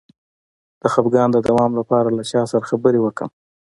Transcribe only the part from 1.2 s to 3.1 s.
د دوام لپاره له چا سره خبرې